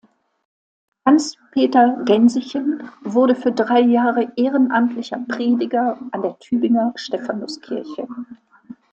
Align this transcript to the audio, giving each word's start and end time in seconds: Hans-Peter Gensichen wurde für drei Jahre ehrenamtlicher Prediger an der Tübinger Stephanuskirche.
Hans-Peter 1.05 2.01
Gensichen 2.05 2.89
wurde 3.03 3.35
für 3.35 3.51
drei 3.51 3.81
Jahre 3.81 4.31
ehrenamtlicher 4.35 5.23
Prediger 5.27 5.99
an 6.11 6.23
der 6.23 6.39
Tübinger 6.39 6.91
Stephanuskirche. 6.95 8.07